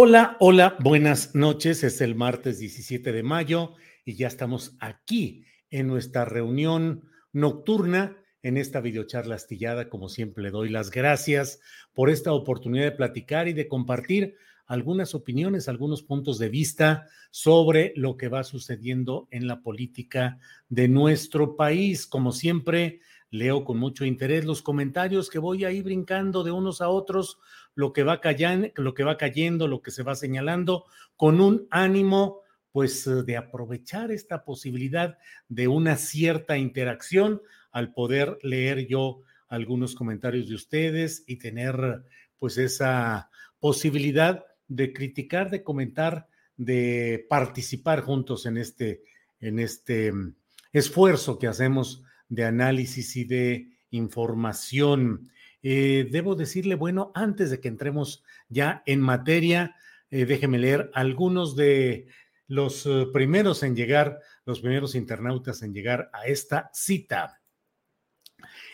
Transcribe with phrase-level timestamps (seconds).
[0.00, 1.82] Hola, hola, buenas noches.
[1.82, 8.58] Es el martes 17 de mayo y ya estamos aquí en nuestra reunión nocturna en
[8.58, 9.88] esta videocharla astillada.
[9.88, 11.58] Como siempre, le doy las gracias
[11.94, 17.92] por esta oportunidad de platicar y de compartir algunas opiniones, algunos puntos de vista sobre
[17.96, 20.38] lo que va sucediendo en la política
[20.68, 22.06] de nuestro país.
[22.06, 23.00] Como siempre,
[23.30, 27.38] leo con mucho interés los comentarios que voy ahí brincando de unos a otros
[27.74, 30.84] lo que va cayendo, lo que va cayendo, lo que se va señalando,
[31.16, 32.40] con un ánimo
[32.72, 35.18] pues eh, de aprovechar esta posibilidad
[35.48, 42.04] de una cierta interacción al poder leer yo algunos comentarios de ustedes y tener
[42.38, 49.02] pues esa posibilidad de criticar, de comentar, de participar juntos en este
[49.40, 50.34] en este mm,
[50.72, 55.30] esfuerzo que hacemos de análisis y de información.
[55.62, 59.74] Eh, debo decirle, bueno, antes de que entremos ya en materia,
[60.10, 62.06] eh, déjeme leer algunos de
[62.46, 67.40] los eh, primeros en llegar, los primeros internautas en llegar a esta cita.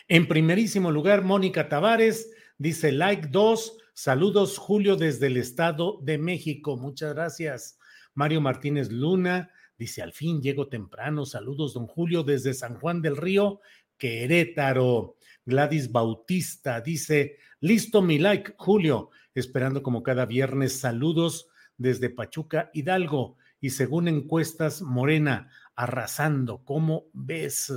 [0.07, 6.77] En primerísimo lugar, Mónica Tavares dice like 2, saludos Julio desde el Estado de México,
[6.77, 7.79] muchas gracias.
[8.13, 13.17] Mario Martínez Luna dice, al fin llego temprano, saludos don Julio desde San Juan del
[13.17, 13.61] Río,
[13.97, 15.17] Querétaro.
[15.45, 21.47] Gladys Bautista dice, listo mi like, Julio, esperando como cada viernes saludos
[21.77, 23.37] desde Pachuca, Hidalgo.
[23.61, 26.63] Y según encuestas, Morena arrasando.
[26.63, 27.71] ¿Cómo ves?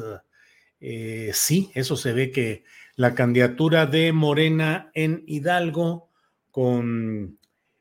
[0.81, 2.65] Eh, sí, eso se ve que
[2.95, 6.11] la candidatura de Morena en Hidalgo
[6.51, 7.39] con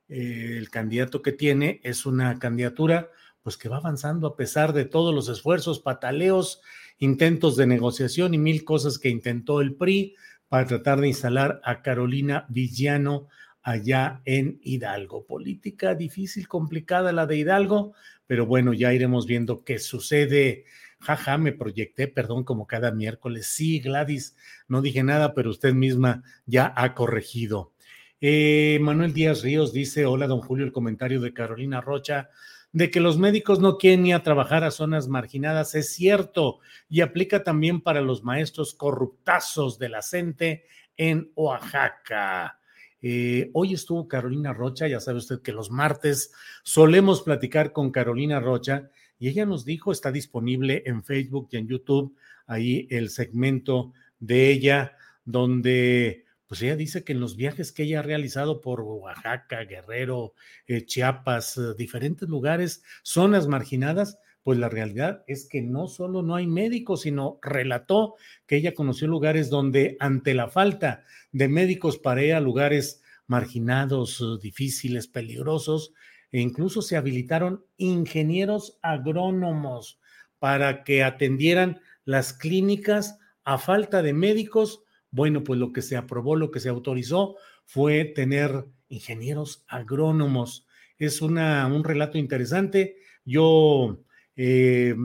[0.08, 3.10] eh, el candidato que tiene es una candidatura
[3.48, 6.60] pues que va avanzando a pesar de todos los esfuerzos, pataleos
[6.98, 10.18] intentos de negociación y mil cosas que intentó el PRI
[10.50, 13.30] para tratar de instalar a Carolina Villano
[13.62, 15.26] allá en Hidalgo.
[15.26, 17.94] Política difícil, complicada la de Hidalgo,
[18.26, 20.66] pero bueno, ya iremos viendo qué sucede.
[21.00, 23.48] Jaja, me proyecté, perdón, como cada miércoles.
[23.48, 24.36] Sí, Gladys,
[24.68, 27.72] no dije nada, pero usted misma ya ha corregido.
[28.20, 32.30] Eh, Manuel Díaz Ríos dice, hola, don Julio, el comentario de Carolina Rocha
[32.78, 37.02] de que los médicos no quieren ir a trabajar a zonas marginadas es cierto y
[37.02, 42.60] aplica también para los maestros corruptazos de la CENTE en Oaxaca.
[43.02, 48.40] Eh, hoy estuvo Carolina Rocha, ya sabe usted que los martes solemos platicar con Carolina
[48.40, 52.16] Rocha y ella nos dijo, está disponible en Facebook y en YouTube,
[52.46, 54.96] ahí el segmento de ella,
[55.26, 60.34] donde pues ella dice que en los viajes que ella ha realizado por Oaxaca, Guerrero,
[60.66, 66.36] eh, Chiapas, eh, diferentes lugares, zonas marginadas, pues la realidad es que no solo no
[66.36, 68.16] hay médicos, sino relató
[68.46, 71.04] que ella conoció lugares donde ante la falta
[71.34, 75.94] de médicos para ir a lugares marginados, eh, difíciles, peligrosos,
[76.32, 80.00] e incluso se habilitaron ingenieros agrónomos
[80.40, 86.36] para que atendieran las clínicas a falta de médicos bueno, pues lo que se aprobó,
[86.36, 90.68] lo que se autorizó fue tener ingenieros agrónomos.
[90.98, 92.98] Es una, un relato interesante.
[93.26, 94.00] Yo
[94.36, 94.96] eh,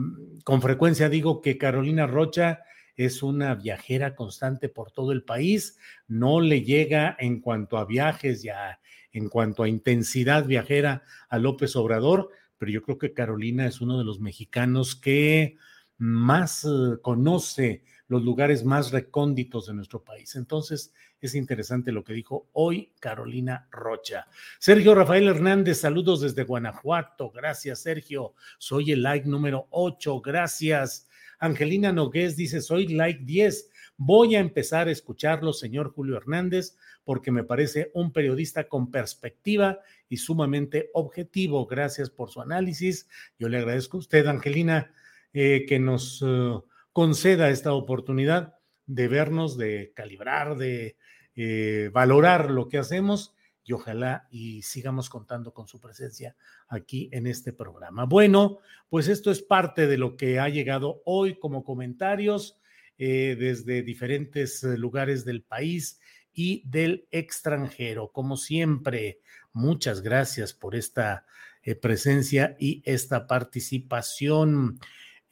[0.43, 2.61] con frecuencia digo que Carolina Rocha
[2.95, 8.43] es una viajera constante por todo el país, no le llega en cuanto a viajes
[8.43, 8.79] ya,
[9.11, 13.97] en cuanto a intensidad viajera a López Obrador, pero yo creo que Carolina es uno
[13.97, 15.57] de los mexicanos que
[15.97, 20.35] más eh, conoce los lugares más recónditos de nuestro país.
[20.35, 24.27] Entonces, es interesante lo que dijo hoy Carolina Rocha.
[24.59, 27.31] Sergio Rafael Hernández, saludos desde Guanajuato.
[27.31, 28.33] Gracias, Sergio.
[28.57, 30.21] Soy el like número 8.
[30.21, 31.07] Gracias.
[31.39, 33.69] Angelina Nogués dice, soy like 10.
[33.97, 39.79] Voy a empezar a escucharlo, señor Julio Hernández, porque me parece un periodista con perspectiva
[40.09, 41.65] y sumamente objetivo.
[41.65, 43.07] Gracias por su análisis.
[43.37, 44.91] Yo le agradezco a usted, Angelina,
[45.33, 46.59] eh, que nos eh,
[46.93, 48.55] conceda esta oportunidad
[48.85, 50.97] de vernos, de calibrar, de
[51.35, 53.35] eh, valorar lo que hacemos
[53.65, 56.35] y ojalá y sigamos contando con su presencia
[56.67, 58.05] aquí en este programa.
[58.05, 58.59] Bueno,
[58.89, 62.59] pues esto es parte de lo que ha llegado hoy como comentarios
[62.95, 65.99] desde diferentes lugares del país
[66.33, 68.11] y del extranjero.
[68.11, 69.21] Como siempre,
[69.53, 71.25] muchas gracias por esta
[71.61, 74.79] eh, presencia y esta participación.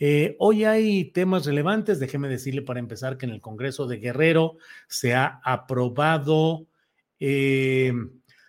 [0.03, 1.99] Eh, hoy hay temas relevantes.
[1.99, 4.57] Déjeme decirle para empezar que en el Congreso de Guerrero
[4.87, 6.65] se ha aprobado,
[7.19, 7.93] eh,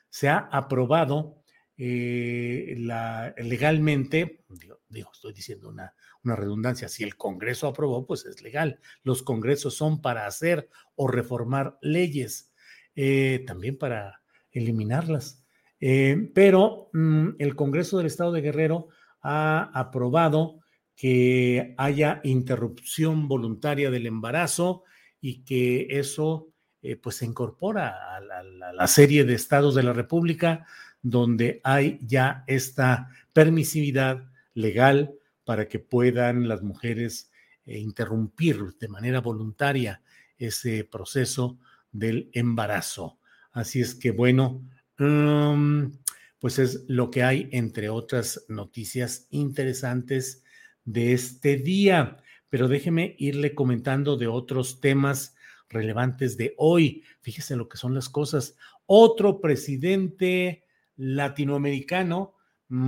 [0.08, 1.43] se ha aprobado
[1.76, 4.44] la, legalmente,
[4.88, 5.93] digo, estoy diciendo una,
[6.25, 8.81] redundancia, si el Congreso aprobó, pues es legal.
[9.02, 12.50] Los Congresos son para hacer o reformar leyes,
[12.96, 14.22] eh, también para
[14.52, 15.44] eliminarlas.
[15.81, 18.88] Eh, pero mm, el Congreso del Estado de Guerrero
[19.20, 20.61] ha aprobado
[20.96, 24.84] que haya interrupción voluntaria del embarazo
[25.20, 26.52] y que eso
[26.82, 30.66] eh, pues se incorpora a la, serie de estados de la República
[31.00, 37.30] donde hay ya esta permisividad legal para que puedan las mujeres
[37.66, 40.02] eh, interrumpir de manera voluntaria
[40.36, 41.58] ese proceso
[41.92, 43.18] del embarazo.
[43.52, 44.62] Así es que bueno,
[44.98, 45.84] mm,
[46.40, 50.41] pues es lo que hay entre otras noticias interesantes
[50.84, 52.19] de este día.
[52.49, 55.34] Pero déjeme irle comentando de otros temas
[55.69, 57.05] relevantes de hoy.
[57.20, 58.56] Fíjese lo que son las cosas.
[58.87, 60.64] Otro presidente
[60.96, 62.34] latinoamericano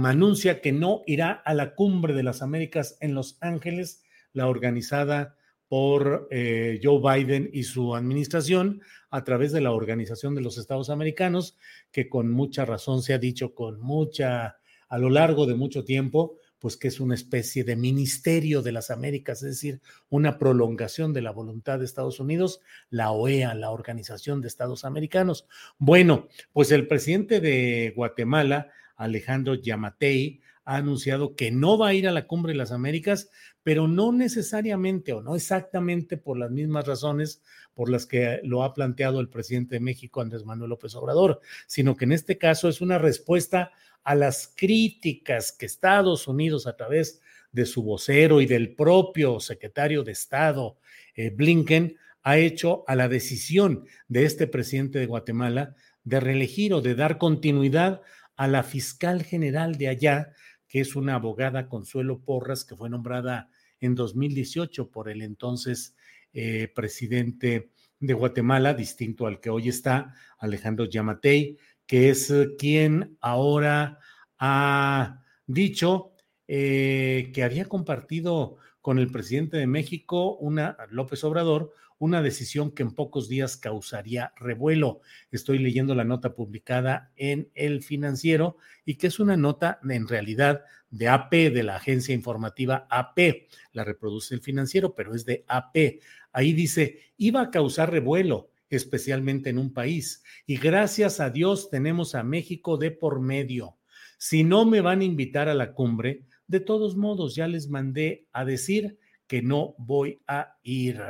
[0.05, 4.02] anuncia que no irá a la cumbre de las Américas en Los Ángeles,
[4.32, 5.37] la organizada
[5.69, 10.91] por eh, Joe Biden y su administración a través de la Organización de los Estados
[10.91, 11.56] Americanos,
[11.91, 14.58] que con mucha razón se ha dicho con mucha,
[14.88, 18.90] a lo largo de mucho tiempo, pues que es una especie de ministerio de las
[18.90, 24.40] Américas, es decir, una prolongación de la voluntad de Estados Unidos, la OEA, la Organización
[24.40, 25.46] de Estados Americanos.
[25.76, 32.08] Bueno, pues el presidente de Guatemala Alejandro Yamatei, ha anunciado que no va a ir
[32.08, 33.31] a la cumbre de las Américas,
[33.62, 37.43] pero no necesariamente o no exactamente por las mismas razones
[37.75, 41.96] por las que lo ha planteado el presidente de México, Andrés Manuel López Obrador, sino
[41.96, 43.72] que en este caso es una respuesta
[44.05, 47.20] a las críticas que Estados Unidos a través
[47.52, 50.76] de su vocero y del propio secretario de Estado,
[51.14, 55.75] eh, Blinken, ha hecho a la decisión de este presidente de Guatemala
[56.05, 58.02] de reelegir o de dar continuidad
[58.37, 60.32] a la fiscal general de allá,
[60.74, 63.48] que es una abogada Consuelo Porras, que fue nombrada
[63.78, 65.94] en 2018 por el entonces
[66.32, 73.16] eh, presidente de Guatemala, distinto al que hoy está, Alejandro Yamatei, que es eh, quien
[73.20, 74.00] ahora
[74.36, 76.10] ha dicho
[76.48, 82.82] eh, que había compartido con el presidente de México, una, López Obrador, una decisión que
[82.82, 85.00] en pocos días causaría revuelo.
[85.31, 90.62] Estoy leyendo la nota publicada en El Financiero y que es una nota en realidad
[90.91, 93.48] de AP, de la agencia informativa AP.
[93.72, 96.01] La reproduce El Financiero, pero es de AP.
[96.32, 100.22] Ahí dice, iba a causar revuelo especialmente en un país.
[100.46, 103.77] Y gracias a Dios tenemos a México de por medio.
[104.19, 108.27] Si no me van a invitar a la cumbre, de todos modos ya les mandé
[108.32, 111.01] a decir que no voy a ir.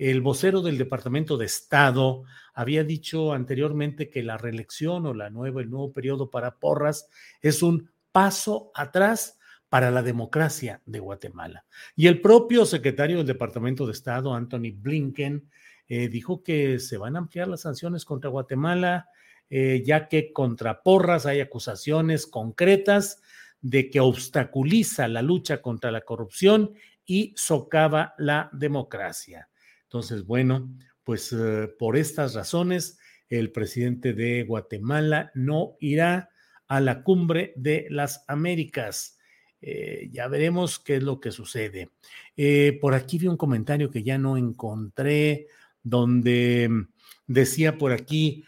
[0.00, 2.22] El vocero del Departamento de Estado
[2.54, 7.10] había dicho anteriormente que la reelección o la nueva, el nuevo periodo para Porras
[7.42, 9.38] es un paso atrás
[9.68, 11.66] para la democracia de Guatemala.
[11.96, 15.50] Y el propio secretario del Departamento de Estado, Anthony Blinken,
[15.86, 19.10] eh, dijo que se van a ampliar las sanciones contra Guatemala,
[19.50, 23.20] eh, ya que contra Porras hay acusaciones concretas
[23.60, 26.72] de que obstaculiza la lucha contra la corrupción
[27.04, 29.50] y socava la democracia.
[29.90, 36.30] Entonces, bueno, pues eh, por estas razones, el presidente de Guatemala no irá
[36.68, 39.18] a la cumbre de las Américas.
[39.60, 41.90] Eh, ya veremos qué es lo que sucede.
[42.36, 45.48] Eh, por aquí vi un comentario que ya no encontré,
[45.82, 46.88] donde mm,
[47.26, 48.44] decía por aquí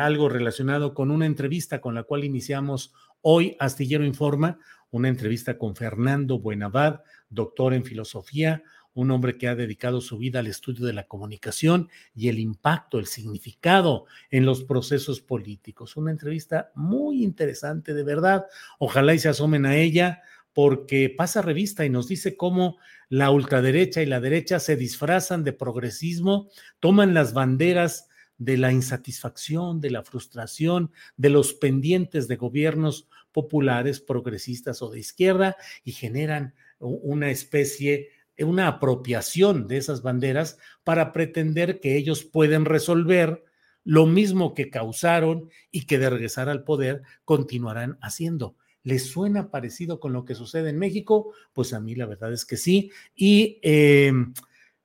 [0.00, 4.58] algo relacionado con una entrevista con la cual iniciamos hoy Astillero Informa,
[4.90, 8.62] una entrevista con Fernando Buenavad, doctor en filosofía,
[8.94, 12.98] un hombre que ha dedicado su vida al estudio de la comunicación y el impacto,
[12.98, 15.96] el significado en los procesos políticos.
[15.96, 18.46] Una entrevista muy interesante, de verdad.
[18.78, 20.22] Ojalá y se asomen a ella
[20.52, 22.76] porque pasa revista y nos dice cómo
[23.08, 28.08] la ultraderecha y la derecha se disfrazan de progresismo, toman las banderas
[28.38, 35.00] de la insatisfacción, de la frustración, de los pendientes de gobiernos populares, progresistas o de
[35.00, 38.08] izquierda y generan una especie,
[38.38, 43.44] una apropiación de esas banderas para pretender que ellos pueden resolver
[43.84, 48.56] lo mismo que causaron y que de regresar al poder continuarán haciendo.
[48.84, 51.32] ¿Les suena parecido con lo que sucede en México?
[51.52, 52.90] Pues a mí la verdad es que sí.
[53.14, 54.12] Y eh,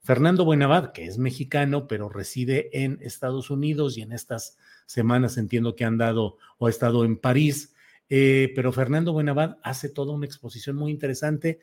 [0.01, 5.75] Fernando Buenavad, que es mexicano, pero reside en Estados Unidos y en estas semanas entiendo
[5.75, 7.73] que han dado o ha estado en París,
[8.09, 11.59] eh, pero Fernando Buenavad hace toda una exposición muy interesante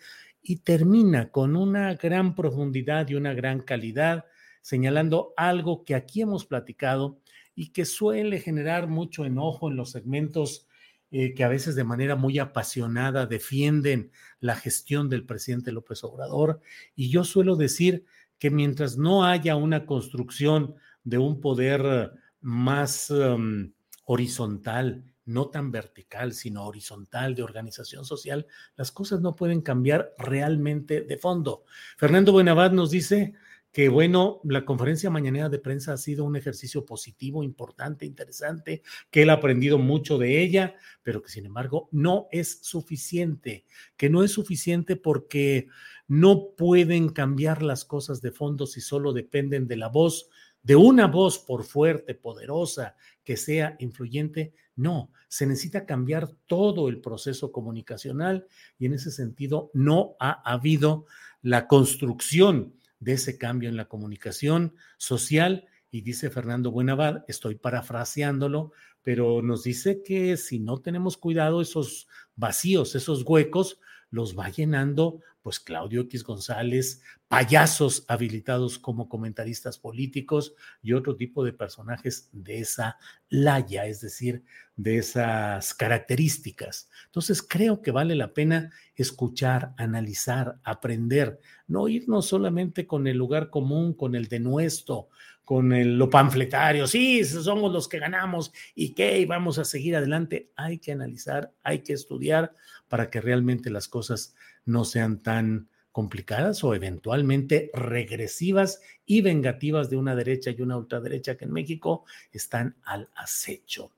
[0.46, 4.26] y termina con una gran profundidad y una gran calidad,
[4.60, 7.18] señalando algo que aquí hemos platicado
[7.54, 10.68] y que suele generar mucho enojo en los segmentos
[11.10, 14.10] eh, que a veces de manera muy apasionada defienden
[14.40, 16.60] la gestión del presidente López Obrador.
[16.94, 18.04] Y yo suelo decir
[18.38, 20.74] que mientras no haya una construcción
[21.04, 23.72] de un poder más um,
[24.04, 31.02] horizontal, no tan vertical, sino horizontal de organización social, las cosas no pueden cambiar realmente
[31.02, 31.64] de fondo.
[31.96, 33.34] Fernando Buenavad nos dice
[33.74, 39.22] que bueno, la conferencia mañanera de prensa ha sido un ejercicio positivo, importante, interesante, que
[39.22, 43.64] él ha aprendido mucho de ella, pero que sin embargo no es suficiente,
[43.96, 45.66] que no es suficiente porque
[46.06, 50.28] no pueden cambiar las cosas de fondo si solo dependen de la voz,
[50.62, 54.54] de una voz por fuerte, poderosa, que sea influyente.
[54.76, 58.46] No, se necesita cambiar todo el proceso comunicacional
[58.78, 61.06] y en ese sentido no ha habido
[61.42, 65.66] la construcción de ese cambio en la comunicación social.
[65.90, 72.08] Y dice Fernando Buenavad, estoy parafraseándolo, pero nos dice que si no tenemos cuidado, esos
[72.34, 73.78] vacíos, esos huecos,
[74.10, 81.44] los va llenando pues Claudio X González, payasos habilitados como comentaristas políticos y otro tipo
[81.44, 82.96] de personajes de esa
[83.28, 84.42] laya, es decir,
[84.74, 86.88] de esas características.
[87.04, 93.50] Entonces creo que vale la pena escuchar, analizar, aprender, no irnos solamente con el lugar
[93.50, 95.10] común, con el denuesto,
[95.44, 100.50] con el, lo panfletario, sí, somos los que ganamos y qué, vamos a seguir adelante.
[100.56, 102.52] Hay que analizar, hay que estudiar
[102.88, 104.34] para que realmente las cosas
[104.64, 111.36] no sean tan complicadas o eventualmente regresivas y vengativas de una derecha y una ultraderecha
[111.36, 113.92] que en México están al acecho.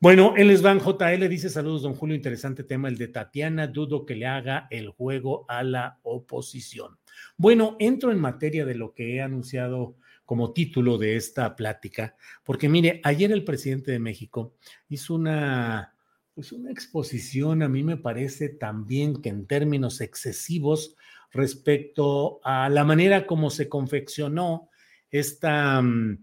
[0.00, 4.04] Bueno, él es Van JL, dice saludos, don Julio, interesante tema el de Tatiana, dudo
[4.04, 6.98] que le haga el juego a la oposición.
[7.38, 12.68] Bueno, entro en materia de lo que he anunciado como título de esta plática, porque
[12.68, 14.54] mire, ayer el presidente de México
[14.88, 15.90] hizo una
[16.34, 20.96] pues una exposición a mí me parece también que en términos excesivos
[21.30, 24.68] respecto a la manera como se confeccionó
[25.10, 26.18] esta mm,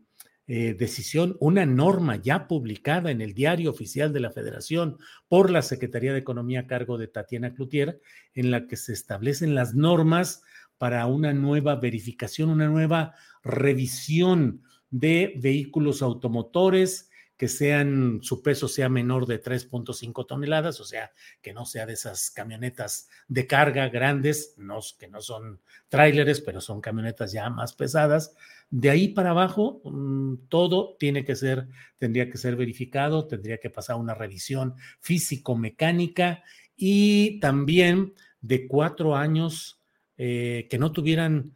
[0.47, 4.97] eh, decisión, una norma ya publicada en el diario oficial de la Federación
[5.29, 8.01] por la Secretaría de Economía a cargo de Tatiana Cloutier,
[8.33, 10.43] en la que se establecen las normas
[10.81, 18.89] para una nueva verificación, una nueva revisión de vehículos automotores, que sean, su peso sea
[18.89, 24.55] menor de 3.5 toneladas, o sea, que no sea de esas camionetas de carga grandes,
[24.57, 28.33] no, que no son tráileres, pero son camionetas ya más pesadas.
[28.71, 31.67] De ahí para abajo, mm, todo tiene que ser,
[31.99, 36.43] tendría que ser verificado, tendría que pasar una revisión físico-mecánica
[36.75, 39.80] y también de cuatro años
[40.23, 41.55] eh, que no tuvieran,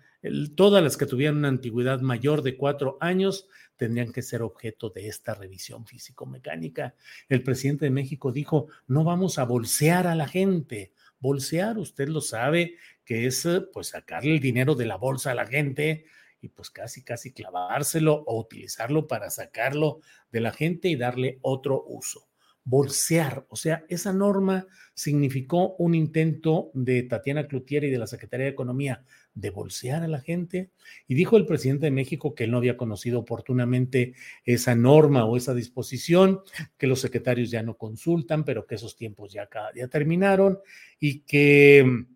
[0.56, 5.08] todas las que tuvieran una antigüedad mayor de cuatro años, tendrían que ser objeto de
[5.08, 6.96] esta revisión físico-mecánica.
[7.30, 10.94] El presidente de México dijo, no vamos a bolsear a la gente.
[11.20, 15.36] Bolsear, usted lo sabe, que es eh, pues sacarle el dinero de la bolsa a
[15.36, 16.06] la gente
[16.42, 21.84] y pues casi, casi clavárselo o utilizarlo para sacarlo de la gente y darle otro
[21.86, 22.28] uso
[22.66, 23.46] bolsear.
[23.50, 28.52] O sea, esa norma significó un intento de Tatiana Cloutier y de la Secretaría de
[28.52, 29.06] Economía
[29.36, 30.72] de bolsear a la gente.
[31.08, 35.38] Y dijo el presidente de México que él no había conocido oportunamente esa norma o
[35.38, 36.42] esa disposición,
[36.78, 40.60] que los secretarios ya no consultan, pero que esos tiempos ya, ya terminaron
[41.00, 42.16] y que mm,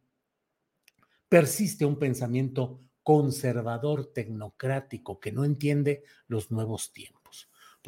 [1.29, 7.18] persiste un pensamiento conservador, tecnocrático, que no entiende los nuevos tiempos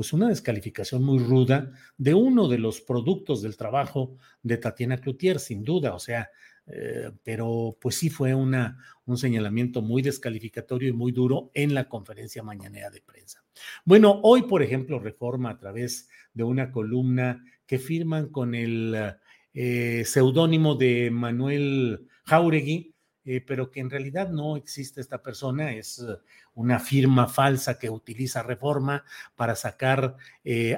[0.01, 5.38] pues una descalificación muy ruda de uno de los productos del trabajo de Tatiana Cloutier,
[5.38, 6.31] sin duda, o sea,
[6.65, 11.88] eh, pero pues sí fue una, un señalamiento muy descalificatorio y muy duro en la
[11.88, 13.43] conferencia mañanera de prensa.
[13.86, 19.13] Bueno, hoy, por ejemplo, Reforma a través de una columna que firman con el
[19.53, 22.96] eh, seudónimo de Manuel Jauregui,
[23.35, 26.05] eh, pero que en realidad no existe esta persona, es
[26.53, 29.03] una firma falsa que utiliza Reforma
[29.35, 30.15] para sacar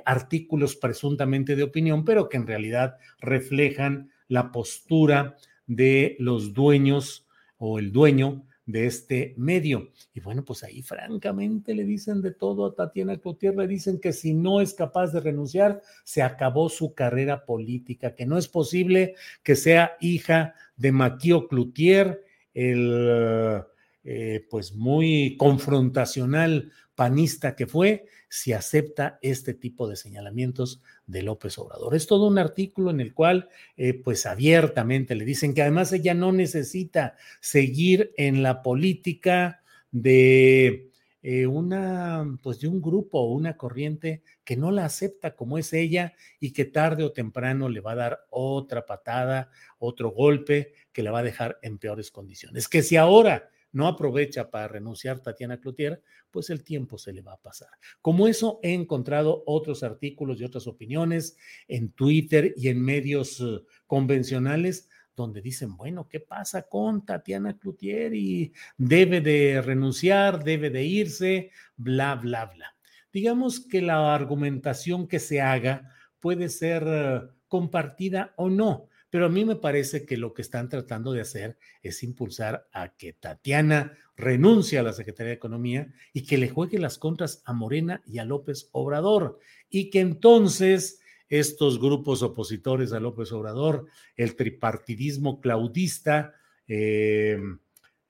[0.06, 5.36] artículos presuntamente de opinión, pero que en realidad reflejan la postura
[5.68, 9.90] de los dueños o el dueño de este medio.
[10.14, 14.14] Y bueno, pues ahí francamente le dicen de todo a Tatiana Cloutier, le dicen que
[14.14, 19.16] si no es capaz de renunciar, se acabó su carrera política, que no es posible
[19.44, 23.64] que sea hija de Maquio Cloutier, el
[24.06, 31.58] eh, pues muy confrontacional panista que fue, si acepta este tipo de señalamientos de López
[31.58, 31.96] Obrador.
[31.96, 36.14] Es todo un artículo en el cual, eh, pues abiertamente le dicen que además ella
[36.14, 40.92] no necesita seguir en la política de
[41.24, 45.72] eh, una, pues de un grupo o una corriente que no la acepta como es
[45.72, 49.50] ella y que tarde o temprano le va a dar otra patada,
[49.80, 52.68] otro golpe que le va a dejar en peores condiciones.
[52.68, 57.34] Que si ahora no aprovecha para renunciar Tatiana Cloutier, pues el tiempo se le va
[57.34, 57.70] a pasar.
[58.02, 61.38] Como eso, he encontrado otros artículos y otras opiniones
[61.68, 68.14] en Twitter y en medios eh, convencionales donde dicen, bueno, ¿qué pasa con Tatiana Cloutier?
[68.14, 72.76] Y debe de renunciar, debe de irse, bla, bla, bla.
[73.12, 75.90] Digamos que la argumentación que se haga
[76.20, 80.70] puede ser eh, compartida o no, pero a mí me parece que lo que están
[80.70, 86.26] tratando de hacer es impulsar a que Tatiana renuncie a la Secretaría de Economía y
[86.26, 89.38] que le juegue las contras a Morena y a López Obrador
[89.70, 91.03] y que entonces
[91.40, 96.34] estos grupos opositores a López Obrador, el tripartidismo claudista,
[96.68, 97.40] eh,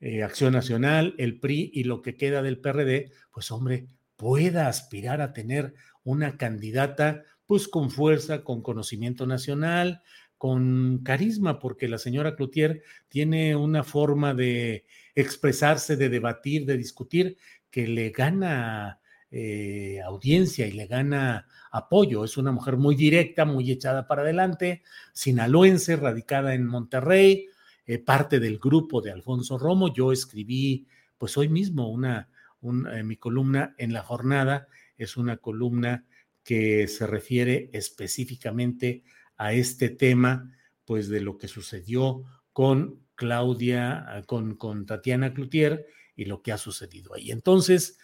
[0.01, 3.88] eh, Acción Nacional, el PRI y lo que queda del PRD, pues hombre,
[4.18, 10.01] pueda aspirar a tener una candidata pues con fuerza, con conocimiento nacional,
[10.38, 17.38] con carisma, porque la señora Cloutier tiene una forma de expresarse, de debatir, de discutir,
[17.70, 19.00] que le gana
[19.35, 22.24] eh, audiencia y le gana apoyo.
[22.24, 27.48] Es una mujer muy directa, muy echada para adelante, sinaloense, radicada en Monterrey,
[27.87, 29.91] eh, parte del grupo de Alfonso Romo.
[29.91, 30.85] Yo escribí,
[31.17, 32.29] pues hoy mismo, una,
[32.61, 34.67] eh, mi columna en la jornada
[35.00, 36.05] es una columna
[36.43, 39.03] que se refiere específicamente
[39.37, 46.25] a este tema, pues de lo que sucedió con Claudia, con, con Tatiana Cloutier y
[46.25, 47.31] lo que ha sucedido ahí.
[47.31, 47.98] Entonces,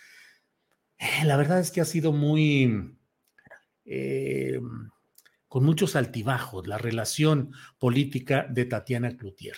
[1.24, 2.96] la verdad es que ha sido muy,
[3.86, 4.60] eh,
[5.48, 9.56] con muchos altibajos, la relación política de Tatiana Cloutier.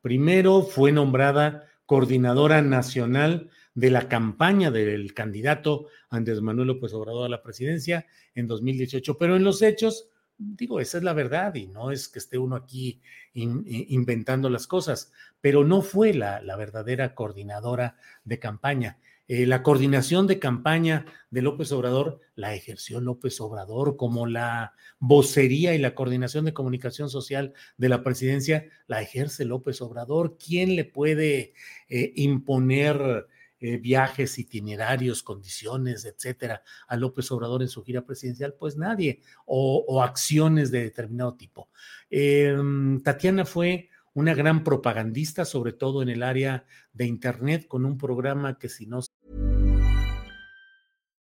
[0.00, 7.30] Primero fue nombrada coordinadora nacional de la campaña del candidato Andrés Manuel López Obrador a
[7.30, 10.10] la presidencia en 2018, pero en los hechos
[10.42, 13.00] digo, esa es la verdad y no es que esté uno aquí
[13.34, 18.98] inventando las cosas, pero no fue la, verdadera coordinadora de campaña.
[19.32, 25.74] Eh, la coordinación de campaña de López Obrador la ejerció López Obrador como la vocería
[25.74, 30.36] y la coordinación de comunicación social de la presidencia la ejerce López Obrador.
[30.36, 31.54] ¿Quién le puede
[31.88, 33.26] eh, imponer
[33.58, 38.52] eh, viajes, itinerarios, condiciones, etcétera, a López Obrador en su gira presidencial?
[38.52, 41.70] Pues nadie, o, acciones de determinado tipo.
[42.10, 47.96] Em, Tatiana fue una gran propagandista, sobre todo en el área de Internet, con un
[47.96, 49.00] programa que si no...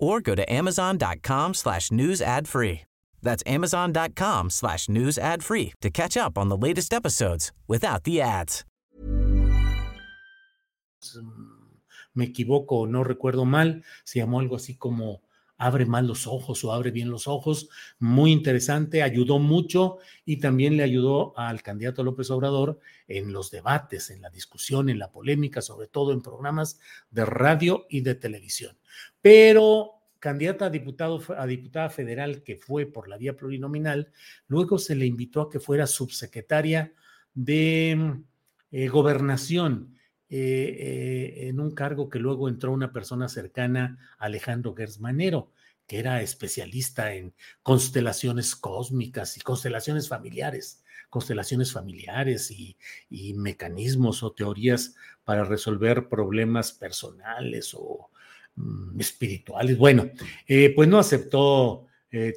[0.00, 2.82] or go to amazon.com slash news ad free.
[3.22, 8.20] That's amazon.com slash news ad free to catch up on the latest episodes without the
[8.20, 8.64] ads.
[12.14, 15.22] Me equivoco, no recuerdo mal, se llamó algo así como
[15.56, 17.68] abre mal los ojos o abre bien los ojos.
[17.98, 24.10] Muy interesante, ayudó mucho y también le ayudó al candidato López Obrador en los debates,
[24.10, 28.79] en la discusión, en la polémica, sobre todo en programas de radio y de televisión.
[29.20, 34.12] Pero candidata a, diputado, a diputada federal que fue por la vía plurinominal,
[34.48, 36.92] luego se le invitó a que fuera subsecretaria
[37.34, 38.20] de
[38.70, 39.96] eh, gobernación
[40.28, 45.50] eh, eh, en un cargo que luego entró una persona cercana Alejandro Gersmanero,
[45.88, 47.34] que era especialista en
[47.64, 52.76] constelaciones cósmicas y constelaciones familiares, constelaciones familiares y,
[53.34, 58.10] mecanismos o teorías para resolver problemas personales o
[58.56, 59.78] mm, espirituales.
[59.78, 60.10] Bueno,
[60.46, 61.86] eh, pues no aceptó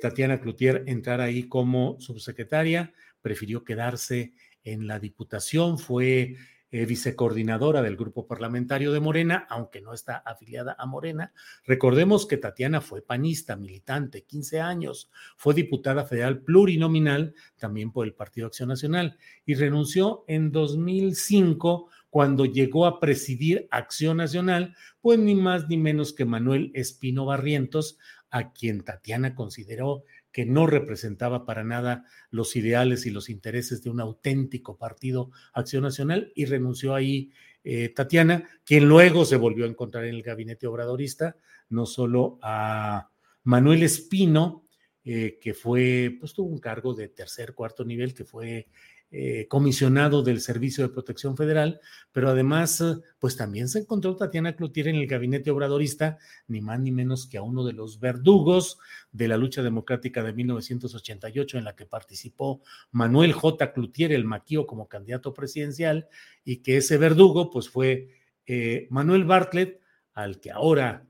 [0.02, 6.36] Tatiana Cloutier entrar ahí como subsecretaria, prefirió quedarse en la diputación, fue
[6.76, 11.32] eh, vicecoordinadora del grupo parlamentario de Morena, aunque no está afiliada a Morena.
[11.68, 18.16] Recordemos que Tatiana fue panista, militante, 15 años, fue diputada federal plurinominal también por el
[18.16, 25.34] Partido Acción Nacional y renunció en 2005 cuando llegó a presidir Acción Nacional, pues ni
[25.34, 27.98] más ni menos que Manuel Espino Barrientos,
[28.30, 33.90] a quien Tatiana consideró que no representaba para nada los ideales y los intereses de
[33.90, 37.32] un auténtico partido Acción Nacional y renunció ahí
[37.64, 41.36] eh, Tatiana, quien luego se volvió a encontrar en el gabinete obradorista,
[41.70, 43.10] no solo a
[43.44, 44.68] Manuel Espino,
[45.04, 48.68] eh, que fue, pues tuvo un cargo de tercer, cuarto nivel, que fue
[49.16, 51.80] eh, comisionado del Servicio de Protección Federal,
[52.12, 56.80] pero además, eh, pues también se encontró Tatiana Cloutier en el gabinete obradorista, ni más
[56.80, 58.80] ni menos que a uno de los verdugos
[59.12, 63.72] de la lucha democrática de 1988, en la que participó Manuel J.
[63.72, 66.08] Cloutier, el maquío, como candidato presidencial,
[66.44, 68.10] y que ese verdugo, pues fue
[68.48, 69.80] eh, Manuel Bartlett,
[70.14, 71.08] al que ahora,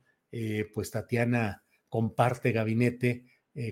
[0.74, 3.24] pues Tatiana comparte gabinete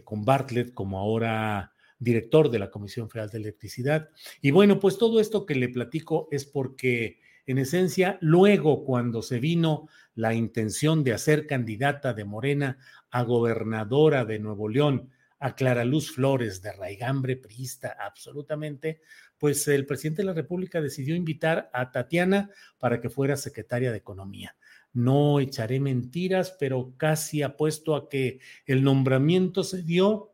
[0.05, 4.09] con Bartlett, como ahora director de la Comisión Federal de Electricidad.
[4.41, 9.39] Y bueno, pues todo esto que le platico es porque en esencia, luego cuando se
[9.39, 12.79] vino la intención de hacer candidata de Morena
[13.11, 19.01] a gobernadora de Nuevo León, a Clara Luz Flores de Raigambre Priista, absolutamente,
[19.37, 23.97] pues el presidente de la República decidió invitar a Tatiana para que fuera secretaria de
[23.97, 24.55] Economía.
[24.93, 30.30] No echaré mentiras, pero casi apuesto a que el nombramiento se dio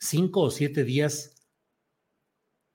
[0.00, 1.36] cinco o siete días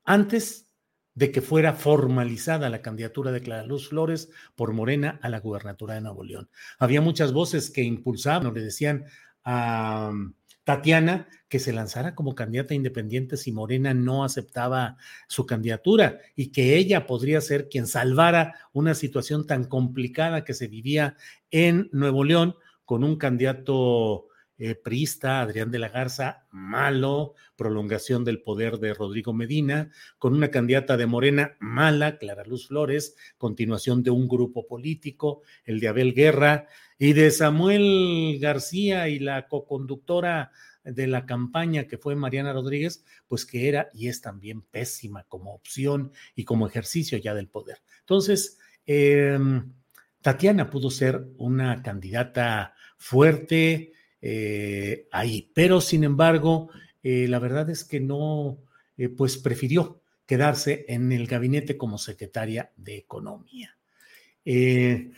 [0.05, 0.71] antes
[1.15, 5.95] de que fuera formalizada la candidatura de Clara Luz Flores por Morena a la gubernatura
[5.95, 6.49] de Nuevo León.
[6.77, 9.05] Había muchas voces que impulsaban o le decían
[9.43, 10.33] a um,
[10.65, 16.75] Tatiana que se lanzara como candidata independiente si Morena no aceptaba su candidatura y que
[16.75, 21.15] ella podría ser quien salvara una situación tan complicada que se vivía
[21.51, 24.75] en Nuevo León con un candidato eh,
[25.23, 31.05] Adrián de la Garza, malo, prolongación del poder de Rodrigo Medina, con una candidata de
[31.05, 37.13] Morena mala, Clara Luz Flores, continuación de un grupo político, el de Abel Guerra, y
[37.13, 40.51] de Samuel García y la coconductora
[40.83, 45.53] de la campaña que fue Mariana Rodríguez, pues que era y es también pésima como
[45.53, 47.79] opción y como ejercicio ya del poder.
[48.01, 49.73] Entonces, em,
[50.21, 53.93] Tatiana pudo ser una candidata fuerte,
[54.27, 55.51] eh, ahí.
[55.53, 56.71] Pero, sin embargo,
[57.03, 58.57] eh, la verdad es que no,
[58.97, 63.77] eh, pues prefirió quedarse en el gabinete como secretaria de Economía.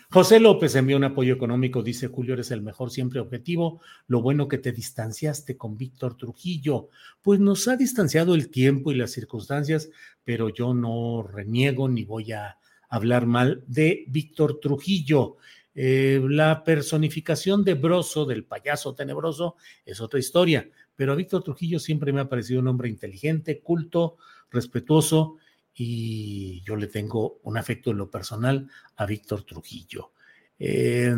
[0.10, 3.82] José López envió un apoyo económico, dice Julio, eres el mejor siempre objetivo.
[4.08, 6.90] Lo bueno que te distanciaste con Víctor Trujillo.
[7.22, 9.90] Pues nos ha distanciado el tiempo y las circunstancias,
[10.24, 12.58] pero yo no reniego ni voy a
[12.90, 15.38] hablar mal de Víctor Trujillo.
[15.80, 21.80] Eh, la personificación de Broso, del payaso tenebroso, es otra historia, pero a Víctor Trujillo
[21.80, 24.18] siempre me ha parecido un hombre inteligente, culto,
[24.50, 25.36] respetuoso,
[25.76, 30.14] y yo le tengo un afecto en lo personal a Víctor Trujillo.
[30.58, 31.16] Eh,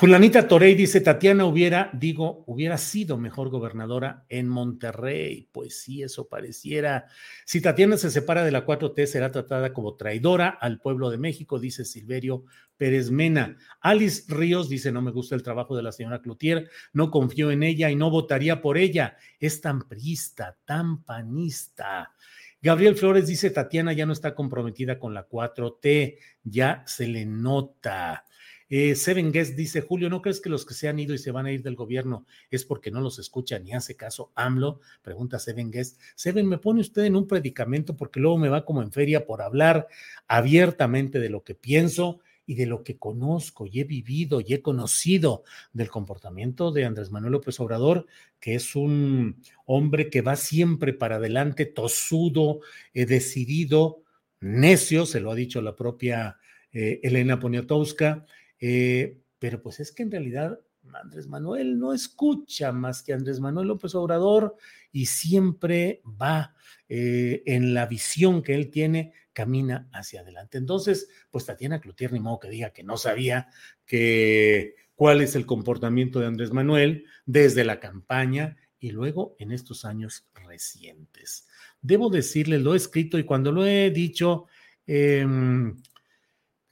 [0.00, 5.50] Fulanita Torey dice, Tatiana hubiera, digo, hubiera sido mejor gobernadora en Monterrey.
[5.52, 7.04] Pues sí, eso pareciera.
[7.44, 11.58] Si Tatiana se separa de la 4T, será tratada como traidora al pueblo de México,
[11.58, 12.46] dice Silverio
[12.78, 13.58] Pérez Mena.
[13.82, 17.62] Alice Ríos dice, no me gusta el trabajo de la señora Cloutier, no confío en
[17.62, 19.18] ella y no votaría por ella.
[19.38, 22.14] Es tan prista, tan panista.
[22.62, 28.24] Gabriel Flores dice, Tatiana ya no está comprometida con la 4T, ya se le nota.
[28.72, 31.32] Eh, Seven Guest dice, Julio, ¿no crees que los que se han ido y se
[31.32, 34.80] van a ir del gobierno es porque no los escucha ni hace caso AMLO?
[35.02, 36.00] Pregunta Seven Guest.
[36.14, 39.42] Seven, ¿me pone usted en un predicamento porque luego me va como en feria por
[39.42, 39.88] hablar
[40.28, 42.20] abiertamente de lo que pienso?
[42.46, 47.12] y de lo que conozco y he vivido y he conocido del comportamiento de Andrés
[47.12, 48.06] Manuel López Obrador,
[48.40, 52.58] que es un hombre que va siempre para adelante, tosudo,
[52.92, 54.02] eh, decidido,
[54.40, 56.38] necio, se lo ha dicho la propia
[56.72, 58.26] eh, Elena Poniatowska,
[58.60, 60.60] eh, pero pues es que en realidad
[60.92, 64.56] Andrés Manuel no escucha más que Andrés Manuel López Obrador
[64.92, 66.54] y siempre va
[66.88, 70.58] en la visión que él tiene camina hacia adelante.
[70.58, 73.48] Entonces, pues Tatiana Cloutier, ni modo que diga que no sabía
[73.86, 79.84] que cuál es el comportamiento de Andrés Manuel desde la campaña y luego en estos
[79.84, 81.46] años recientes.
[81.80, 84.46] Debo decirle, lo he escrito y cuando lo he dicho,
[84.86, 85.76] em,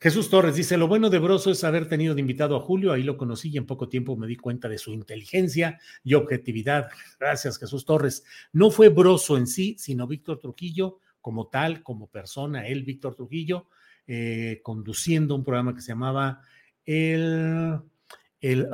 [0.01, 3.03] Jesús Torres dice, lo bueno de Broso es haber tenido de invitado a Julio, ahí
[3.03, 6.89] lo conocí y en poco tiempo me di cuenta de su inteligencia y objetividad.
[7.19, 8.23] Gracias, Jesús Torres.
[8.53, 13.67] No fue Broso en sí, sino Víctor Trujillo, como tal, como persona, él, Víctor Trujillo,
[14.07, 16.43] eh, conduciendo un programa que se llamaba
[16.87, 17.81] el,
[18.41, 18.69] el,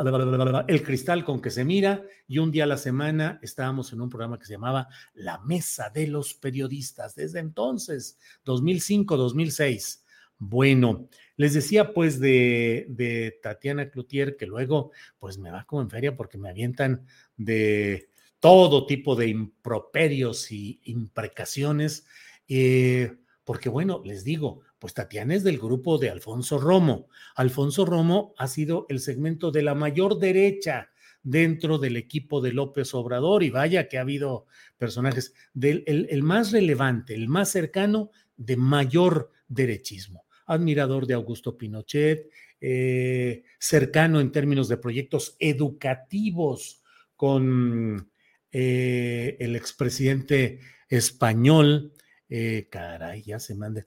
[0.68, 4.10] el, Cristal con que se mira, y un día a la semana estábamos en un
[4.10, 10.03] programa que se llamaba La Mesa de los Periodistas, desde entonces, 2005, 2006.
[10.46, 16.16] Bueno, les decía pues de, Tatiana Cloutier que luego pues me va como en feria
[16.16, 22.06] porque me avientan de todo tipo de improperios y imprecaciones
[22.46, 27.08] eh, porque bueno, les digo, pues Tatiana es del grupo de Alfonso Romo.
[27.36, 30.90] Alfonso Romo ha sido el segmento de la mayor derecha
[31.22, 36.52] dentro del equipo de López Obrador y vaya que ha habido personajes del el, más
[36.52, 40.23] relevante, el más cercano de mayor derechismo.
[40.46, 42.30] Admirador de Augusto Pinochet,
[42.60, 46.82] eh, cercano en términos de proyectos educativos
[47.16, 48.10] con
[48.52, 51.92] eh, el expresidente español
[52.28, 53.84] eh, caray, ya se manda,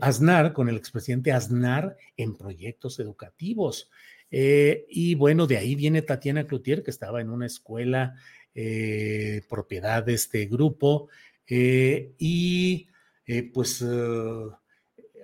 [0.00, 3.90] Aznar, con el expresidente Aznar en proyectos educativos.
[4.30, 8.14] Y bueno, de ahí viene Tatiana Cloutier, que estaba en una escuela
[9.48, 11.08] propiedad de este grupo,
[11.48, 12.88] y
[13.54, 13.82] pues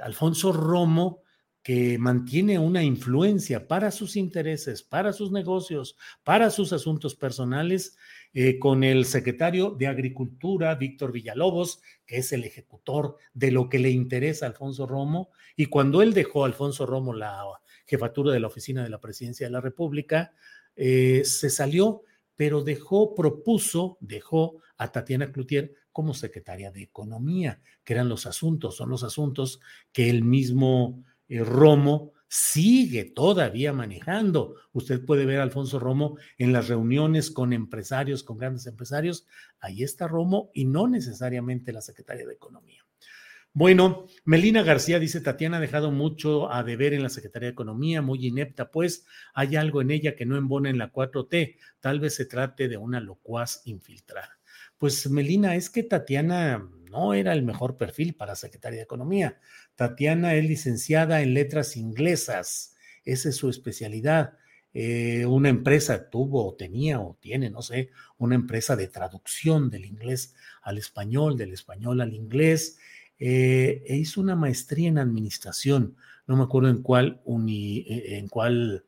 [0.05, 1.23] Alfonso Romo,
[1.63, 7.97] que mantiene una influencia para sus intereses, para sus negocios, para sus asuntos personales,
[8.35, 13.79] eh, con el secretario de Agricultura, Víctor Villalobos, que es el ejecutor de lo que
[13.79, 15.31] le interesa a Alfonso Romo.
[15.57, 17.43] Y cuando él dejó a Alfonso Romo la
[17.87, 20.35] jefatura de la oficina de la presidencia de la República,
[20.77, 22.03] eh, se salió,
[22.37, 28.77] pero dejó, propuso, dejó a Tatiana Cloutier como secretaria de Economía, que eran los asuntos,
[28.77, 29.61] son los asuntos
[29.93, 34.57] que el mismo eh, Romo sigue todavía manejando.
[34.73, 39.27] Usted puede ver a Alfonso Romo en las reuniones con empresarios, con grandes empresarios.
[39.61, 42.85] Ahí está Romo y no necesariamente la secretaria de Economía.
[43.53, 48.03] Bueno, Melina García dice, Tatiana ha dejado mucho a deber en la Secretaría de Economía,
[48.03, 52.17] muy inepta, pues hay algo en ella que no embona en la 4T, tal vez
[52.17, 54.41] se trate de una locuaz infiltrada.
[54.79, 59.39] Pues Melina, es que Tatiana no era el mejor perfil para Secretaría de Economía.
[59.75, 64.35] Tatiana es licenciada en letras inglesas, esa es su especialidad.
[64.77, 69.85] Eh, una empresa tuvo o tenía o tiene, no sé, una empresa de traducción del
[69.85, 72.79] inglés al español, del español al inglés,
[73.21, 78.85] eh, e hizo una maestría en administración, no me acuerdo en cuál, eh, en cuál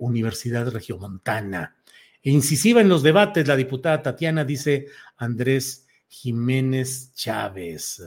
[0.00, 1.76] universidad regiomontana.
[2.22, 8.02] E incisiva en los debates, la diputada Tatiana dice Andrés Jiménez Chávez.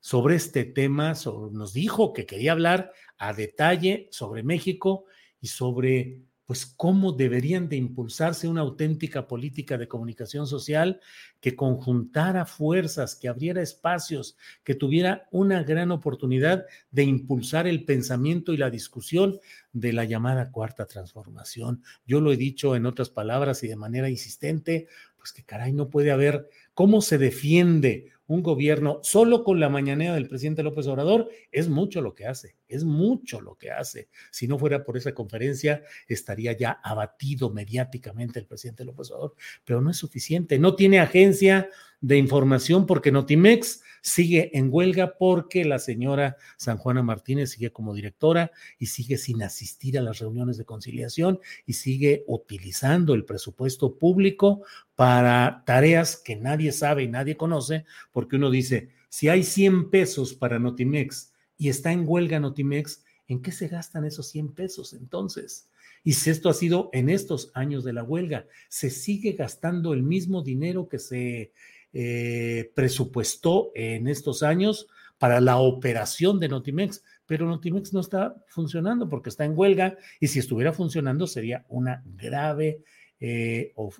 [0.00, 1.14] sobre este tema.
[1.52, 5.04] nos dijo que quería hablar a detalle sobre México
[5.40, 10.98] y sobre pues cómo deberían de impulsarse una auténtica política de comunicación social
[11.42, 18.54] que conjuntara fuerzas, que abriera espacios, que tuviera una gran oportunidad de impulsar el pensamiento
[18.54, 19.38] y la discusión
[19.74, 21.82] de la llamada cuarta transformación.
[22.06, 24.86] Yo lo he dicho en otras palabras y de manera insistente,
[25.18, 30.14] pues que caray, no puede haber cómo se defiende un gobierno solo con la mañanera
[30.14, 34.08] del presidente López Obrador, es mucho lo que hace, es mucho lo que hace.
[34.30, 39.80] Si no fuera por esa conferencia, estaría ya abatido mediáticamente el presidente López Obrador, pero
[39.80, 40.58] no es suficiente.
[40.58, 41.68] No tiene agencia
[42.00, 47.94] de información porque Notimex sigue en huelga porque la señora San Juana Martínez sigue como
[47.94, 53.98] directora y sigue sin asistir a las reuniones de conciliación y sigue utilizando el presupuesto
[53.98, 54.62] público
[54.94, 60.34] para tareas que nadie sabe y nadie conoce, porque uno dice, si hay 100 pesos
[60.34, 65.68] para Notimex y está en huelga Notimex, ¿en qué se gastan esos 100 pesos entonces?
[66.04, 70.02] Y si esto ha sido en estos años de la huelga, se sigue gastando el
[70.02, 71.52] mismo dinero que se
[71.92, 74.86] eh, presupuestó en estos años
[75.18, 80.28] para la operación de Notimex, pero Notimex no está funcionando porque está en huelga y
[80.28, 82.84] si estuviera funcionando sería una grave
[83.20, 83.90] eh, o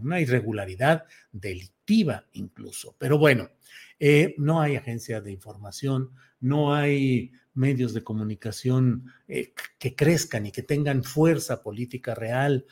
[0.00, 2.96] una irregularidad delictiva incluso.
[2.98, 3.50] Pero bueno,
[4.00, 10.52] eh, no hay agencia de información, no hay medios de comunicación eh, que crezcan y
[10.52, 12.64] que tengan fuerza política real.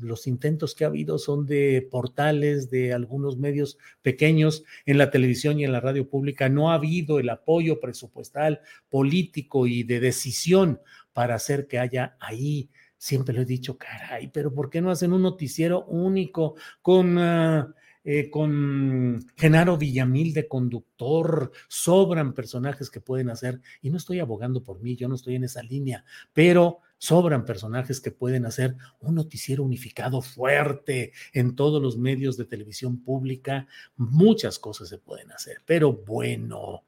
[0.00, 5.58] Los intentos que ha habido son de portales, de algunos medios pequeños en la televisión
[5.58, 6.48] y en la radio pública.
[6.48, 10.80] No ha habido el apoyo presupuestal, político y de decisión
[11.12, 12.70] para hacer que haya ahí
[13.04, 17.74] siempre lo he dicho, caray, pero ¿por qué no hacen un noticiero único con ah,
[18.02, 24.62] eh, con Genaro Villamil de conductor, sobran personajes que pueden hacer, y no estoy abogando
[24.62, 29.14] por mí, yo no estoy en esa línea, pero sobran personajes que pueden hacer un
[29.14, 35.58] noticiero unificado fuerte en todos los medios de televisión pública, muchas cosas se pueden hacer,
[35.66, 36.84] pero bueno,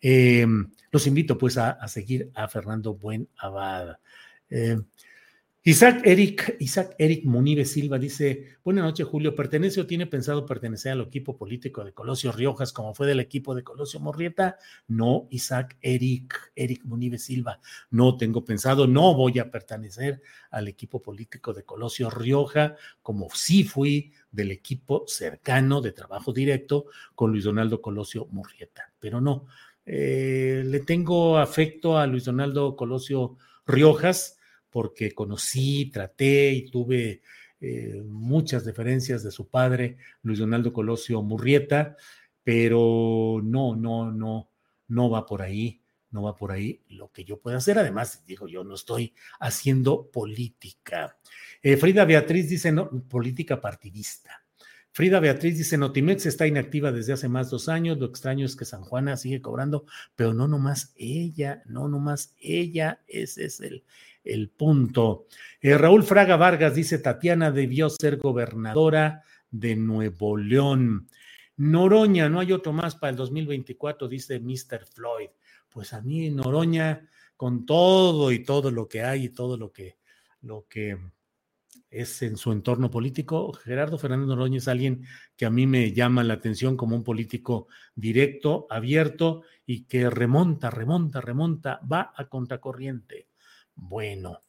[0.00, 0.46] eh,
[0.90, 3.98] los invito pues a, seguir a Fernando Buen Abad.
[4.50, 4.78] Eh,
[5.64, 9.34] Isaac Eric, Isaac Eric Munive Silva dice: Buenas noches, Julio.
[9.34, 13.56] ¿Pertenece o tiene pensado pertenecer al equipo político de Colosio Riojas, como fue del equipo
[13.56, 14.56] de Colosio Morrieta?
[14.86, 17.60] No, Isaac Eric, Eric Munive Silva.
[17.90, 23.64] No tengo pensado, no voy a pertenecer al equipo político de Colosio Rioja, como sí
[23.64, 28.92] fui del equipo cercano de trabajo directo con Luis Donaldo Colosio Morrieta.
[29.00, 29.46] Pero no,
[29.84, 34.37] eh, le tengo afecto a Luis Donaldo Colosio Riojas
[34.70, 37.22] porque conocí, traté y tuve
[37.60, 41.96] eh, muchas deferencias de su padre, Luis Donaldo Colosio Murrieta,
[42.44, 44.50] pero no, no, no,
[44.88, 47.78] no va por ahí, no va por ahí lo que yo pueda hacer.
[47.78, 51.18] Además, digo, yo no estoy haciendo política.
[51.62, 54.47] Eh, Frida Beatriz dice, no, política partidista.
[54.98, 58.64] Frida Beatriz dice, Notimex está inactiva desde hace más dos años, lo extraño es que
[58.64, 63.84] San Juana sigue cobrando, pero no nomás ella, no nomás ella, ese es el,
[64.24, 65.28] el punto.
[65.60, 71.06] Eh, Raúl Fraga Vargas dice, Tatiana debió ser gobernadora de Nuevo León.
[71.56, 74.84] Noroña, no hay otro más para el 2024, dice Mr.
[74.84, 75.28] Floyd.
[75.68, 79.96] Pues a mí Noroña, con todo y todo lo que hay y todo lo que,
[80.42, 80.98] lo que
[81.90, 85.04] es en su entorno político, Gerardo Fernández Noroña es alguien
[85.36, 90.70] que a mí me llama la atención como un político directo, abierto y que remonta,
[90.70, 93.28] remonta, remonta, va a contracorriente.
[93.74, 94.42] Bueno,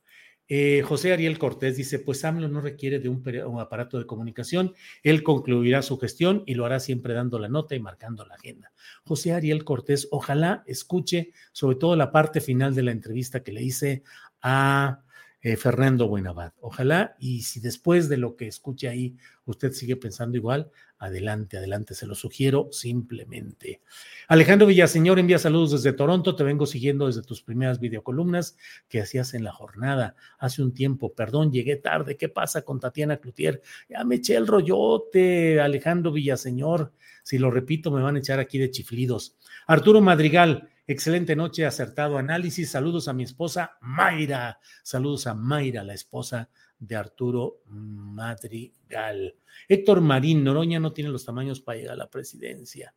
[0.51, 3.23] eh, José Ariel Cortés dice, pues AMLO no requiere de un,
[3.59, 4.73] aparato de comunicación,
[5.03, 8.73] él concluirá su gestión y lo hará siempre dando la nota y marcando la agenda.
[9.03, 13.61] José Ariel Cortés, ojalá escuche sobre todo la parte final de la entrevista que le
[13.61, 14.03] hice
[14.41, 15.03] a
[15.41, 16.53] eh, Fernando Buenabad.
[16.59, 21.95] Ojalá, y si después de lo que escuche ahí usted sigue pensando igual, adelante, adelante,
[21.95, 23.81] se lo sugiero simplemente.
[24.27, 28.57] Alejandro Villaseñor envía saludos desde Toronto, te vengo siguiendo desde tus primeras videocolumnas
[28.89, 31.13] que hacías en la jornada hace un tiempo.
[31.13, 33.61] Perdón, llegué tarde, ¿qué pasa con Tatiana Cloutier?
[33.89, 36.91] Ya me eché el rollote, Alejandro Villaseñor.
[37.23, 39.37] Si lo repito, me van a echar aquí de chiflidos.
[39.67, 42.71] Arturo Madrigal, Excelente noche, acertado análisis.
[42.71, 44.59] Saludos a mi esposa Mayra.
[44.81, 46.49] Saludos a Mayra, la esposa
[46.79, 49.35] de Arturo Madrigal.
[49.67, 52.95] Héctor Marín, Noroña no tiene los tamaños para llegar a la presidencia.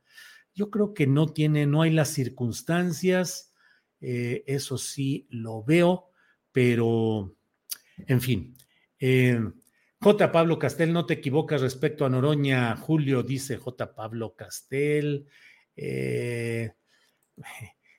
[0.55, 3.52] Yo creo que no tiene, no hay las circunstancias,
[4.00, 6.09] eh, eso sí lo veo,
[6.51, 7.36] pero
[7.99, 8.57] en fin.
[9.01, 9.38] Eh,
[10.01, 10.32] J.
[10.32, 13.95] Pablo Castel, no te equivocas respecto a Noroña, Julio, dice J.
[13.95, 15.26] Pablo Castel.
[15.76, 16.72] Eh,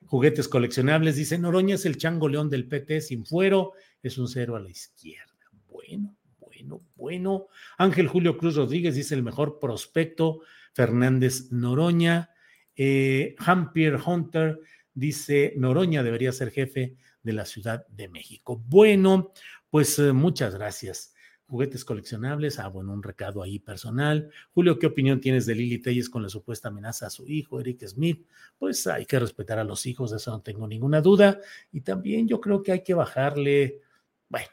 [0.06, 4.56] Juguetes coleccionables, dice Noroña es el chango león del PT sin fuero, es un cero
[4.56, 5.32] a la izquierda.
[5.70, 7.46] bueno, bueno, bueno.
[7.78, 10.40] Ángel Julio Cruz Rodríguez dice el mejor prospecto,
[10.72, 12.30] Fernández Noroña.
[12.76, 14.60] Eh, Hampier Hunter
[14.92, 18.62] dice Noroña debería ser jefe de la Ciudad de México.
[18.66, 19.32] Bueno,
[19.70, 21.13] pues eh, muchas gracias
[21.54, 22.58] juguetes coleccionables.
[22.58, 24.28] Ah, bueno, un recado ahí personal.
[24.52, 27.86] Julio, ¿qué opinión tienes de Lili Telles con la supuesta amenaza a su hijo, Eric
[27.86, 28.26] Smith?
[28.58, 31.38] Pues hay que respetar a los hijos, de eso no tengo ninguna duda.
[31.70, 33.82] Y también yo creo que hay que bajarle,
[34.28, 34.48] bueno,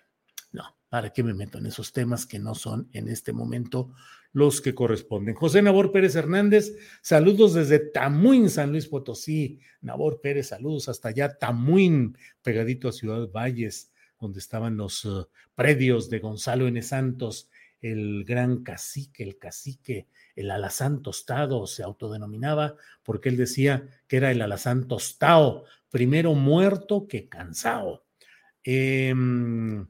[0.51, 3.91] no, ¿para qué me meto en esos temas que no son en este momento
[4.31, 5.33] los que corresponden?
[5.33, 6.71] José Nabor Pérez Hernández,
[7.01, 9.59] saludos desde Tamuín, San Luis Potosí.
[9.81, 13.90] Nabor Pérez, saludos hasta allá, Tamuín, pegadito a Ciudad Valles
[14.21, 16.81] donde estaban los uh, predios de Gonzalo N.
[16.81, 17.49] Santos,
[17.81, 24.31] el gran cacique, el cacique, el alazán tostado se autodenominaba porque él decía que era
[24.31, 28.05] el alazán tostado, primero muerto que cansado.
[28.63, 29.87] Em, mm,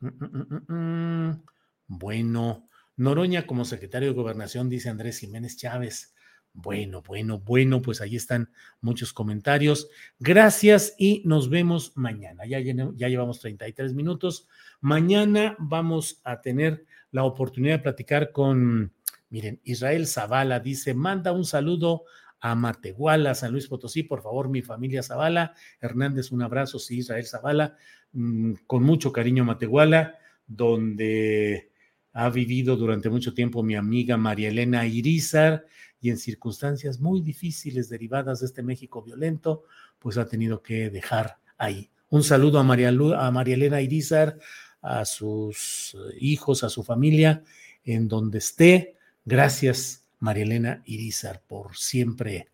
[0.00, 1.44] mm, mm,
[1.88, 6.14] bueno, Noroña como secretario de gobernación, dice Andrés Jiménez Chávez.
[6.58, 8.50] Bueno, bueno, bueno, pues ahí están
[8.80, 9.90] muchos comentarios.
[10.18, 12.46] Gracias y nos vemos mañana.
[12.46, 14.48] Ya, ya llevamos 33 minutos.
[14.80, 18.90] Mañana vamos a tener la oportunidad de platicar con,
[19.28, 22.04] miren, Israel Zavala dice, manda un saludo
[22.40, 25.54] a Matehuala, San Luis Potosí, por favor, mi familia Zavala.
[25.78, 27.76] Hernández, un abrazo, sí, Israel Zavala,
[28.12, 31.70] mm, con mucho cariño Matehuala, donde
[32.14, 35.66] ha vivido durante mucho tiempo mi amiga María Elena Irizar
[36.00, 39.64] y en circunstancias muy difíciles derivadas de este México violento,
[39.98, 41.90] pues ha tenido que dejar ahí.
[42.08, 44.38] Un saludo a María, a Elena Irizar,
[44.80, 47.42] a sus eh, hijos, a su familia,
[47.84, 48.96] en donde esté.
[49.24, 52.48] Gracias, María Elena Irizar, por siempre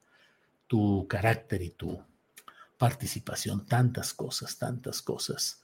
[0.67, 2.03] tu carácter y tu
[2.79, 3.67] participación.
[3.67, 5.61] Tantas cosas, tantas cosas.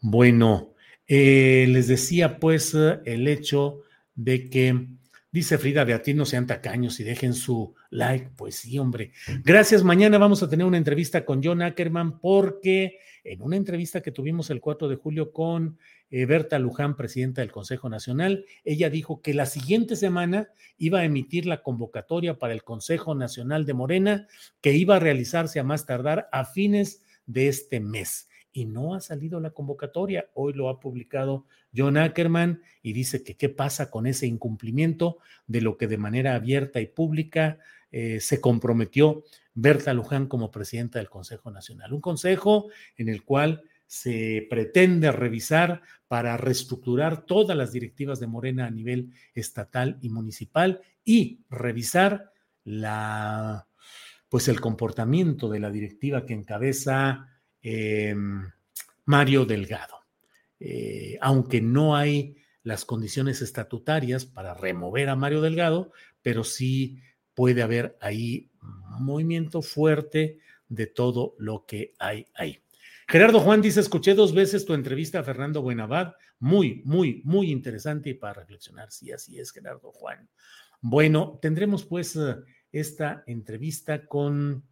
[0.00, 0.74] Bueno,
[1.08, 3.82] eh, les decía pues el hecho
[4.14, 4.86] de que
[5.32, 8.32] Dice Frida ti no sean tacaños y dejen su like.
[8.36, 9.12] Pues sí, hombre.
[9.42, 9.82] Gracias.
[9.82, 14.50] Mañana vamos a tener una entrevista con John Ackerman porque en una entrevista que tuvimos
[14.50, 15.78] el 4 de julio con
[16.10, 21.04] eh, Berta Luján, presidenta del Consejo Nacional, ella dijo que la siguiente semana iba a
[21.04, 24.28] emitir la convocatoria para el Consejo Nacional de Morena,
[24.60, 29.00] que iba a realizarse a más tardar a fines de este mes y no ha
[29.00, 30.28] salido la convocatoria.
[30.34, 35.62] Hoy lo ha publicado John Ackerman y dice que qué pasa con ese incumplimiento de
[35.62, 37.58] lo que de manera abierta y pública
[37.90, 39.24] eh, se comprometió
[39.54, 41.92] Berta Luján como presidenta del Consejo Nacional.
[41.92, 48.66] Un consejo en el cual se pretende revisar para reestructurar todas las directivas de Morena
[48.66, 52.32] a nivel estatal y municipal y revisar
[52.64, 53.66] la
[54.30, 57.31] pues el comportamiento de la directiva que encabeza
[57.62, 58.50] Em,
[59.04, 59.96] Mario Delgado.
[60.60, 65.92] Eh, aunque no hay las condiciones estatutarias para remover a Mario Delgado,
[66.22, 67.00] pero sí
[67.34, 68.50] puede haber ahí
[69.00, 70.38] movimiento fuerte
[70.68, 72.62] de todo lo que hay ahí.
[73.08, 78.10] Gerardo Juan dice, escuché dos veces tu entrevista a Fernando Buenavad, muy, muy, muy interesante
[78.10, 78.90] y para reflexionar.
[78.90, 80.28] Sí, así es, Gerardo Juan.
[80.80, 82.36] Bueno, tendremos pues eh,
[82.70, 84.64] esta entrevista con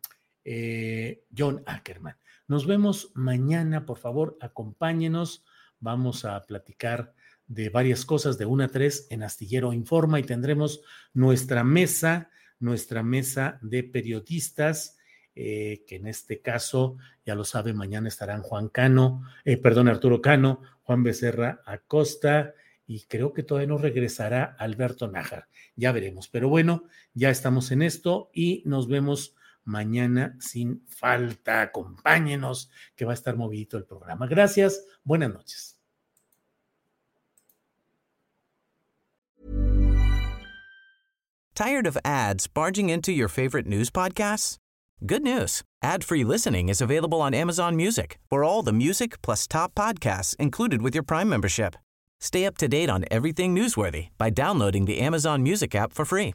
[0.45, 2.16] eh, John Ackerman.
[2.51, 5.44] Nos vemos mañana, por favor, acompáñenos.
[5.78, 7.14] Vamos a platicar
[7.46, 10.80] de varias cosas de una a tres en Astillero Informa y tendremos
[11.14, 12.28] nuestra mesa,
[12.59, 14.98] nuestra mesa de periodistas,
[15.36, 20.20] eh, que en este caso, ya lo sabe, mañana estarán Juan Cano, eh, perdón, Arturo
[20.20, 25.46] Cano, Juan Becerra Acosta y creo que todavía no regresará Alberto Nájar.
[25.76, 26.82] Ya veremos, pero bueno,
[27.14, 31.62] ya estamos en esto y nos vemos mañana sin falta.
[31.62, 34.26] Acompáñenos, que va a estar movidito el programa.
[34.26, 35.76] Gracias, buenas noches.
[41.54, 44.56] Tired of ads barging into your favorite news podcasts?
[45.04, 45.62] Good news.
[45.82, 50.80] Ad-free listening is available on Amazon Music for all the music plus top podcasts included
[50.80, 51.76] with your Prime membership.
[52.18, 56.34] Stay up to date on everything newsworthy by downloading the Amazon Music app for free